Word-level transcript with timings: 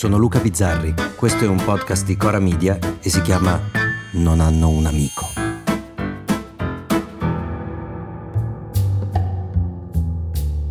sono 0.00 0.16
Luca 0.16 0.38
Bizzarri, 0.38 0.94
questo 1.14 1.44
è 1.44 1.46
un 1.46 1.62
podcast 1.62 2.06
di 2.06 2.16
Cora 2.16 2.38
Media 2.38 2.78
e 3.02 3.10
si 3.10 3.20
chiama 3.20 3.60
Non 4.12 4.40
hanno 4.40 4.70
un 4.70 4.86
amico. 4.86 5.26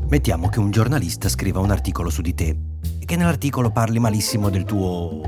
Mettiamo 0.07 0.49
che 0.49 0.57
un 0.57 0.71
giornalista 0.71 1.29
scriva 1.29 1.59
un 1.59 1.69
articolo 1.69 2.09
su 2.09 2.23
di 2.23 2.33
te 2.33 2.57
e 2.99 3.05
che 3.05 3.15
nell'articolo 3.17 3.69
parli 3.69 3.99
malissimo 3.99 4.49
del 4.49 4.63
tuo 4.63 5.21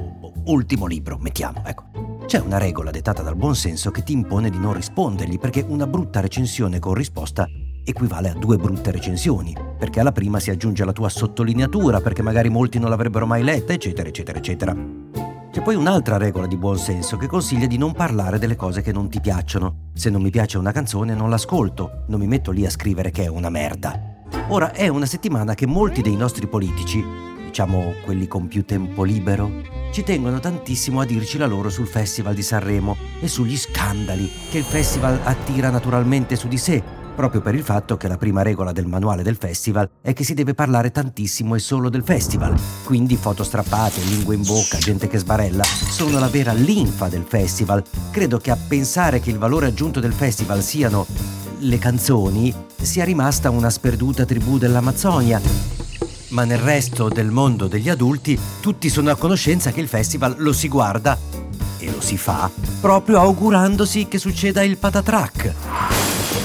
ultimo 0.46 0.88
libro, 0.88 1.20
mettiamo, 1.20 1.64
ecco. 1.64 2.26
C'è 2.26 2.40
una 2.40 2.58
regola 2.58 2.90
dettata 2.90 3.22
dal 3.22 3.36
buonsenso 3.36 3.92
che 3.92 4.02
ti 4.02 4.14
impone 4.14 4.50
di 4.50 4.58
non 4.58 4.74
rispondergli 4.74 5.38
perché 5.38 5.64
una 5.68 5.86
brutta 5.86 6.22
recensione 6.22 6.80
con 6.80 6.96
risposta 6.96 7.48
equivale 7.84 8.30
a 8.30 8.34
due 8.34 8.58
brutte 8.58 8.90
recensioni, 8.90 9.56
perché 9.82 10.00
alla 10.00 10.12
prima 10.12 10.40
si 10.40 10.52
aggiunge 10.52 10.86
la 10.86 10.92
tua 10.92 11.10
sottolineatura, 11.10 12.02
perché 12.02 12.22
magari 12.22 12.50
molti 12.50 12.78
non 12.78 12.92
l'avrebbero 12.92 13.26
mai 13.26 13.42
letta, 13.42 13.74
eccetera, 13.74 14.08
eccetera, 14.08 14.38
eccetera. 14.38 14.76
C'è 15.52 15.64
poi 15.64 15.74
un'altra 15.74 16.18
regola 16.18 16.46
di 16.46 16.56
buon 16.56 16.78
senso 16.78 17.18
che 17.18 17.26
consiglia 17.26 17.66
di 17.66 17.80
non 17.80 17.94
parlare 17.94 18.38
delle 18.38 18.56
cose 18.56 18.84
che 18.84 18.92
non 18.92 19.10
ti 19.10 19.20
piacciono. 19.20 19.90
Se 19.96 20.12
non 20.12 20.22
mi 20.22 20.30
piace 20.30 20.60
una 20.60 20.72
canzone 20.72 21.16
non 21.16 21.32
l'ascolto, 21.32 22.04
non 22.10 22.20
mi 22.20 22.28
metto 22.28 22.52
lì 22.52 22.64
a 22.64 22.70
scrivere 22.70 23.10
che 23.10 23.24
è 23.24 23.28
una 23.28 23.50
merda. 23.50 24.00
Ora 24.50 24.72
è 24.72 24.88
una 24.88 25.08
settimana 25.08 25.56
che 25.56 25.66
molti 25.66 26.04
dei 26.04 26.16
nostri 26.16 26.46
politici, 26.46 27.04
diciamo 27.44 27.96
quelli 28.06 28.28
con 28.28 28.48
più 28.48 28.64
tempo 28.64 29.02
libero, 29.02 29.64
ci 29.92 30.04
tengono 30.04 30.40
tantissimo 30.40 31.00
a 31.00 31.06
dirci 31.06 31.40
la 31.40 31.48
loro 31.48 31.72
sul 31.72 31.88
Festival 31.88 32.36
di 32.36 32.44
Sanremo 32.44 32.96
e 33.20 33.28
sugli 33.28 33.58
scandali 33.58 34.30
che 34.52 34.60
il 34.60 34.64
festival 34.64 35.22
attira 35.24 35.72
naturalmente 35.72 36.36
su 36.36 36.48
di 36.48 36.58
sé, 36.60 37.01
proprio 37.16 37.42
per 37.42 37.56
il 37.56 37.64
fatto 37.64 37.98
che 37.98 38.08
la 38.08 38.18
prima 38.18 38.42
regola 38.42 38.72
del 38.72 38.88
manuale 38.88 39.24
del 39.24 39.36
festival 39.36 39.90
è 40.02 40.14
che 40.14 40.24
si 40.24 40.34
deve 40.34 40.54
parlare 40.54 40.92
tantissimo 40.92 41.56
e 41.56 41.60
solo 41.60 41.90
del 41.90 42.04
festival. 42.04 42.60
Quindi 42.84 43.16
foto 43.16 43.44
strappate, 43.44 44.02
lingue 44.02 44.36
in 44.36 44.44
bocca, 44.44 44.78
gente 44.78 45.08
che 45.08 45.18
sbarella, 45.18 45.64
sono 45.64 46.20
la 46.20 46.28
vera 46.28 46.54
linfa 46.54 47.08
del 47.08 47.26
festival. 47.28 47.84
Credo 48.12 48.38
che 48.38 48.52
a 48.52 48.58
pensare 48.58 49.20
che 49.20 49.30
il 49.30 49.38
valore 49.38 49.68
aggiunto 49.68 50.00
del 50.00 50.14
festival 50.14 50.62
siano 50.62 51.06
le 51.60 51.78
canzoni 51.78 52.54
sia 52.82 53.04
rimasta 53.04 53.50
una 53.50 53.70
sperduta 53.70 54.26
tribù 54.26 54.58
dell'Amazzonia. 54.58 55.42
Ma 56.30 56.46
nel 56.46 56.60
resto 56.60 57.10
del 57.10 57.30
mondo 57.30 57.68
degli 57.68 57.90
adulti 57.90 58.40
tutti 58.62 58.90
sono 58.90 59.12
a 59.12 59.16
conoscenza 59.16 59.72
che 59.72 59.82
il 59.82 59.88
festival 59.88 60.36
lo 60.38 60.54
si 60.54 60.68
guarda 60.68 61.18
e 61.78 61.92
lo 61.92 62.00
si 62.00 62.18
fa 62.18 62.50
proprio 62.80 63.20
augurandosi 63.20 64.08
che 64.08 64.18
succeda 64.18 64.64
il 64.64 64.78
patatrack. 64.78 65.91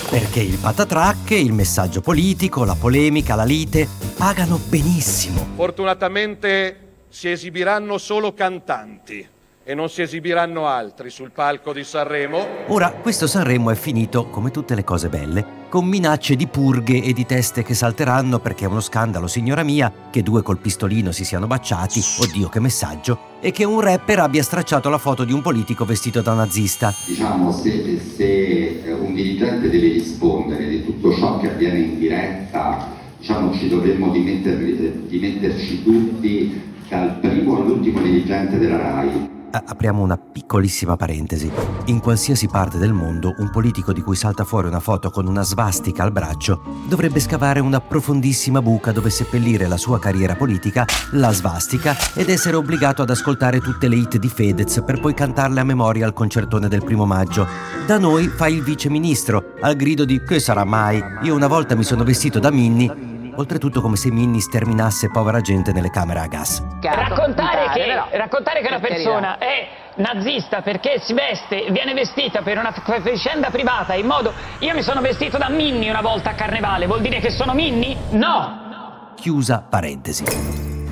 Perché 0.09 0.41
il 0.41 0.57
patatrack, 0.57 1.33
il 1.33 1.53
messaggio 1.53 2.01
politico, 2.01 2.65
la 2.65 2.77
polemica, 2.77 3.35
la 3.35 3.45
lite 3.45 3.89
pagano 4.17 4.59
benissimo. 4.69 5.45
Fortunatamente 5.57 6.79
si 7.09 7.29
esibiranno 7.29 7.99
solo 7.99 8.33
cantanti 8.33 9.27
e 9.69 9.75
non 9.75 9.89
si 9.89 10.03
esibiranno 10.03 10.69
altri 10.69 11.11
sul 11.11 11.33
palco 11.33 11.73
di 11.73 11.83
Sanremo. 11.83 12.47
Ora, 12.69 12.93
questo 12.93 13.27
Sanremo 13.27 13.73
è 13.73 13.75
finito, 13.75 14.29
come 14.29 14.53
tutte 14.53 14.77
le 14.77 14.85
cose 14.85 15.09
belle, 15.09 15.45
con 15.69 15.85
minacce 15.87 16.37
di 16.37 16.47
purghe 16.47 17.03
e 17.03 17.13
di 17.13 17.27
teste 17.27 17.65
che 17.65 17.75
salteranno 17.75 18.39
perché 18.39 18.65
è 18.65 18.69
uno 18.69 18.79
scandalo, 18.79 19.27
signora 19.27 19.65
mia, 19.65 19.93
che 20.09 20.23
due 20.23 20.43
col 20.43 20.59
pistolino 20.59 21.11
si 21.11 21.25
siano 21.25 21.49
baciati, 21.49 22.01
oddio 22.21 22.49
che 22.49 22.61
messaggio, 22.61 23.19
e 23.41 23.51
che 23.51 23.65
un 23.65 23.81
rapper 23.81 24.21
abbia 24.21 24.45
stracciato 24.45 24.89
la 24.89 24.99
foto 24.99 25.25
di 25.25 25.33
un 25.33 25.43
politico 25.43 25.85
vestito 25.85 26.21
da 26.21 26.35
nazista. 26.35 26.95
Diciamo, 27.05 27.51
se, 27.51 28.01
se 28.17 28.85
un 28.87 29.15
dirigente 29.15 29.56
deve 29.79 29.93
rispondere 29.93 30.69
di 30.69 30.85
tutto 30.85 31.15
ciò 31.15 31.39
che 31.39 31.51
avviene 31.51 31.79
in 31.79 31.99
diretta, 31.99 32.89
diciamo, 33.19 33.53
ci 33.53 33.69
dovremmo 33.69 34.11
dimetterci 34.11 35.83
tutti 35.83 36.61
dal 36.89 37.19
primo 37.21 37.57
all'ultimo 37.57 38.01
dirigente 38.01 38.59
della 38.59 38.79
RAI 38.79 39.36
apriamo 39.51 40.03
una 40.03 40.17
piccolissima 40.17 40.97
parentesi. 40.97 41.51
In 41.87 42.01
qualsiasi 42.01 42.49
parte 42.49 42.79
del 42.79 42.93
mondo 42.93 43.35
un 43.39 43.51
politico 43.51 43.93
di 43.93 44.03
cui 44.03 44.17
salta 44.17 44.45
fuori 44.45 44.69
una 44.69 44.81
foto 44.81 45.11
con 45.11 45.27
una 45.27 45.43
svastica 45.43 46.03
al 46.03 46.13
braccio 46.13 46.63
dovrebbe 46.87 47.21
scavare 47.21 47.61
una 47.61 47.81
profondissima 47.81 48.61
buca 48.61 48.93
dove 48.93 49.11
seppellire 49.11 49.67
la 49.67 49.77
sua 49.77 49.99
carriera 49.99 50.35
politica, 50.35 50.85
la 51.13 51.33
svastica, 51.33 51.97
ed 52.15 52.29
essere 52.29 52.57
obbligato 52.57 53.03
ad 53.03 53.11
ascoltare 53.11 53.61
tutte 53.61 53.89
le 53.89 53.97
hit 53.97 54.17
di 54.17 54.29
Fedez 54.29 54.83
per 54.85 55.01
poi 55.01 55.15
cantarle 55.15 55.61
a 55.61 55.65
memoria 55.65 56.07
al 56.07 56.13
concertone 56.13 56.69
del 56.69 56.85
primo 56.85 57.07
maggio. 57.07 57.47
Da 57.87 57.99
noi 57.99 58.29
fa 58.29 58.49
il 58.49 58.63
vice 58.63 58.89
ministro, 58.91 59.55
al 59.61 59.77
grido 59.77 60.05
di 60.05 60.23
che 60.23 60.41
sarà 60.41 60.65
mai? 60.65 61.03
Io 61.23 61.35
una 61.35 61.47
volta 61.47 61.75
mi 61.75 61.85
sono 61.85 62.05
vestito 62.05 62.39
da 62.39 62.51
Minnie 62.51 63.15
oltretutto 63.37 63.81
come 63.81 63.97
se 63.97 64.11
Minnie 64.11 64.41
sterminasse 64.41 65.11
povera 65.11 65.41
gente 65.41 65.73
nelle 65.73 65.91
camere 65.91 66.21
a 66.21 66.27
gas. 66.27 66.63
Raccontare 66.81 67.71
che, 67.73 68.17
raccontare 68.17 68.61
che 68.61 68.69
una 68.69 68.81
persona 68.81 69.39
è 69.39 69.69
nazista 69.97 70.63
perché 70.63 71.01
si 71.01 71.15
veste, 71.15 71.67
viene 71.71 71.95
vestita 71.95 72.43
per 72.43 72.59
una 72.59 72.75
vicenda 73.03 73.51
privata 73.51 73.95
in 73.95 74.07
modo... 74.07 74.33
Io 74.61 74.75
mi 74.75 74.83
sono 74.83 75.01
vestito 75.01 75.39
da 75.39 75.49
Minnie 75.49 75.91
una 75.91 76.01
volta 76.01 76.31
a 76.31 76.35
Carnevale, 76.35 76.87
vuol 76.87 77.01
dire 77.01 77.21
che 77.21 77.31
sono 77.31 77.55
Minnie? 77.55 77.97
No! 78.11 79.13
Chiusa 79.15 79.65
parentesi. 79.69 80.25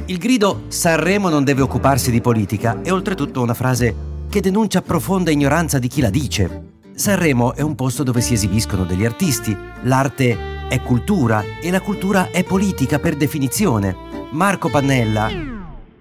Il 0.06 0.18
grido 0.18 0.64
Sanremo 0.68 1.28
non 1.28 1.44
deve 1.44 1.62
occuparsi 1.62 2.10
di 2.10 2.20
politica 2.20 2.80
è 2.82 2.92
oltretutto 2.92 3.40
una 3.40 3.54
frase 3.54 3.94
che 4.28 4.40
denuncia 4.40 4.82
profonda 4.82 5.30
ignoranza 5.30 5.78
di 5.78 5.88
chi 5.88 6.00
la 6.00 6.10
dice. 6.10 6.72
Sanremo 6.94 7.54
è 7.54 7.62
un 7.62 7.74
posto 7.74 8.02
dove 8.02 8.20
si 8.20 8.34
esibiscono 8.34 8.84
degli 8.84 9.04
artisti, 9.04 9.56
l'arte 9.82 10.53
è 10.68 10.80
cultura 10.80 11.44
e 11.60 11.70
la 11.70 11.80
cultura 11.80 12.30
è 12.30 12.44
politica 12.44 12.98
per 12.98 13.16
definizione. 13.16 13.96
Marco 14.30 14.68
Pannella, 14.68 15.30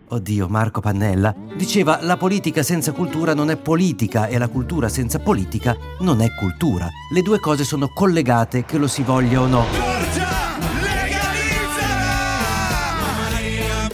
oddio 0.08 0.48
Marco 0.48 0.80
Pannella, 0.80 1.36
diceva 1.56 2.00
la 2.02 2.18
politica 2.18 2.64
senza 2.64 2.92
cultura 2.92 3.34
non 3.34 3.50
è 3.50 3.58
politica 3.58 4.28
e 4.28 4.38
la 4.38 4.48
cultura 4.48 4.90
senza 4.90 5.20
politica 5.20 5.76
non 6.00 6.22
è 6.22 6.30
cultura. 6.34 6.88
Le 7.14 7.22
due 7.22 7.40
cose 7.40 7.64
sono 7.64 7.90
collegate 7.94 8.66
che 8.66 8.78
lo 8.78 8.88
si 8.88 9.04
voglia 9.04 9.42
o 9.42 9.48
no. 9.48 9.66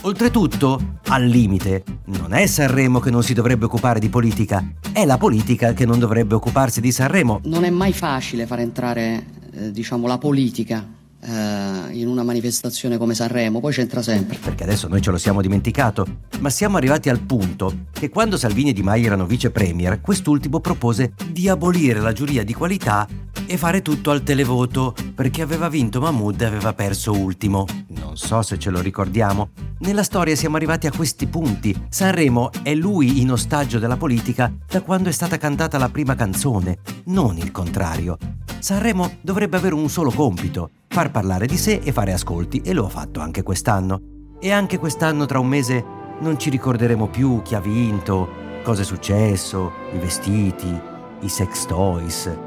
Oltretutto, 0.01 0.79
al 1.07 1.25
limite, 1.25 1.83
non 2.05 2.33
è 2.33 2.47
Sanremo 2.47 2.99
che 2.99 3.11
non 3.11 3.21
si 3.21 3.33
dovrebbe 3.33 3.65
occupare 3.65 3.99
di 3.99 4.09
politica, 4.09 4.63
è 4.93 5.05
la 5.05 5.17
politica 5.17 5.73
che 5.73 5.85
non 5.85 5.99
dovrebbe 5.99 6.35
occuparsi 6.35 6.79
di 6.79 6.91
Sanremo. 6.91 7.41
Non 7.43 7.65
è 7.65 7.69
mai 7.69 7.91
facile 7.91 8.45
far 8.45 8.59
entrare 8.59 9.37
eh, 9.53 9.71
diciamo, 9.71 10.07
la 10.07 10.17
politica 10.17 10.97
eh, 11.21 11.89
in 11.91 12.07
una 12.07 12.23
manifestazione 12.23 12.97
come 12.97 13.13
Sanremo, 13.13 13.59
poi 13.59 13.73
c'entra 13.73 14.01
sempre. 14.01 14.37
Perché 14.37 14.63
adesso 14.63 14.87
noi 14.87 15.01
ce 15.01 15.11
lo 15.11 15.17
siamo 15.17 15.41
dimenticato, 15.41 16.05
ma 16.39 16.49
siamo 16.49 16.77
arrivati 16.77 17.09
al 17.09 17.19
punto 17.19 17.85
che 17.91 18.09
quando 18.09 18.37
Salvini 18.37 18.69
e 18.69 18.73
Di 18.73 18.83
Maio 18.83 19.07
erano 19.07 19.25
vice 19.25 19.51
premier, 19.51 20.01
quest'ultimo 20.01 20.59
propose 20.59 21.13
di 21.29 21.49
abolire 21.49 21.99
la 21.99 22.13
giuria 22.13 22.43
di 22.43 22.53
qualità 22.53 23.07
e 23.45 23.57
fare 23.57 23.81
tutto 23.81 24.11
al 24.11 24.23
televoto, 24.23 24.93
perché 25.15 25.41
aveva 25.41 25.69
vinto 25.69 25.99
Mahmood 25.99 26.41
e 26.41 26.45
aveva 26.45 26.73
perso 26.73 27.11
ultimo. 27.11 27.65
Non 27.87 28.15
so 28.15 28.41
se 28.41 28.59
ce 28.59 28.69
lo 28.69 28.79
ricordiamo. 28.79 29.49
Nella 29.79 30.03
storia 30.03 30.35
siamo 30.35 30.55
arrivati 30.55 30.87
a 30.87 30.91
questi 30.91 31.25
punti. 31.27 31.75
Sanremo 31.89 32.51
è 32.61 32.75
lui 32.75 33.21
in 33.21 33.31
ostaggio 33.31 33.79
della 33.79 33.97
politica 33.97 34.53
da 34.67 34.81
quando 34.81 35.09
è 35.09 35.11
stata 35.11 35.37
cantata 35.37 35.77
la 35.77 35.89
prima 35.89 36.15
canzone, 36.15 36.77
non 37.05 37.37
il 37.37 37.51
contrario. 37.51 38.17
Sanremo 38.59 39.17
dovrebbe 39.21 39.57
avere 39.57 39.73
un 39.73 39.89
solo 39.89 40.11
compito, 40.11 40.71
far 40.87 41.11
parlare 41.11 41.45
di 41.45 41.57
sé 41.57 41.79
e 41.83 41.91
fare 41.91 42.13
ascolti, 42.13 42.61
e 42.63 42.73
lo 42.73 42.85
ha 42.85 42.89
fatto 42.89 43.19
anche 43.21 43.41
quest'anno. 43.41 44.01
E 44.39 44.51
anche 44.51 44.77
quest'anno, 44.77 45.25
tra 45.25 45.39
un 45.39 45.47
mese, 45.47 45.83
non 46.19 46.37
ci 46.37 46.49
ricorderemo 46.49 47.07
più 47.07 47.41
chi 47.41 47.55
ha 47.55 47.61
vinto, 47.61 48.27
cosa 48.63 48.81
è 48.81 48.85
successo, 48.85 49.71
i 49.93 49.97
vestiti, 49.97 50.79
i 51.21 51.29
sex 51.29 51.65
toys. 51.65 52.37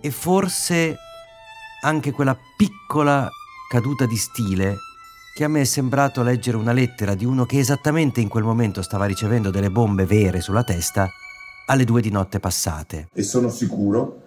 E 0.00 0.10
forse 0.10 0.96
anche 1.82 2.12
quella 2.12 2.36
piccola 2.56 3.28
caduta 3.68 4.06
di 4.06 4.16
stile 4.16 4.76
che 5.34 5.44
a 5.44 5.48
me 5.48 5.62
è 5.62 5.64
sembrato 5.64 6.22
leggere 6.22 6.58
una 6.58 6.72
lettera 6.72 7.14
di 7.14 7.24
uno 7.24 7.46
che 7.46 7.58
esattamente 7.58 8.20
in 8.20 8.28
quel 8.28 8.44
momento 8.44 8.82
stava 8.82 9.06
ricevendo 9.06 9.50
delle 9.50 9.70
bombe 9.70 10.04
vere 10.04 10.42
sulla 10.42 10.62
testa 10.62 11.08
alle 11.66 11.84
due 11.84 12.02
di 12.02 12.10
notte 12.10 12.38
passate. 12.38 13.08
E 13.14 13.22
sono 13.22 13.48
sicuro 13.48 14.21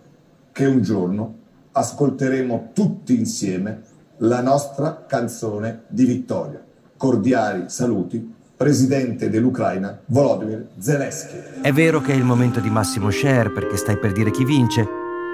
che 0.55 0.65
un 0.65 0.81
giorno 0.81 1.35
ascolteremo 1.73 2.69
tutti 2.71 3.13
insieme 3.13 3.81
la 4.19 4.41
nostra 4.41 5.03
canzone 5.05 5.81
di 5.89 6.05
vittoria. 6.05 6.63
Cordiali 6.95 7.65
saluti, 7.67 8.33
presidente 8.55 9.29
dell'Ucraina 9.29 9.99
Volodymyr 10.05 10.67
Zelensky. 10.77 11.59
È 11.59 11.73
vero 11.73 11.99
che 11.99 12.13
è 12.13 12.15
il 12.15 12.23
momento 12.23 12.61
di 12.61 12.69
massimo 12.69 13.09
share 13.09 13.51
perché 13.51 13.75
stai 13.75 13.99
per 13.99 14.13
dire 14.13 14.31
chi 14.31 14.45
vince, 14.45 14.87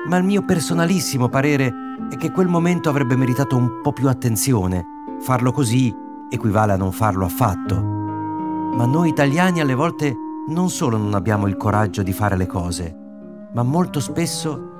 ma 0.08 0.18
il 0.18 0.24
mio 0.24 0.44
personalissimo 0.44 1.30
parere 1.30 1.72
è 2.10 2.18
che 2.18 2.32
quel 2.32 2.48
momento 2.48 2.90
avrebbe 2.90 3.16
meritato 3.16 3.56
un 3.56 3.80
po' 3.84 3.94
più 3.94 4.08
attenzione. 4.08 4.84
Farlo 5.20 5.52
così 5.52 5.94
equivale 6.32 6.72
a 6.72 6.78
non 6.78 6.92
farlo 6.92 7.26
affatto. 7.26 7.80
Ma 7.80 8.88
noi 8.88 9.10
italiani 9.10 9.62
alle 9.62 9.76
volte 9.76 10.16
non 10.48 10.72
solo 10.72 10.98
non 10.98 11.14
abbiamo 11.14 11.46
il 11.46 11.58
coraggio 11.58 12.02
di 12.02 12.12
fare 12.12 12.36
le 12.36 12.48
cose, 12.48 12.98
ma 13.54 13.62
molto 13.62 14.00
spesso 14.00 14.80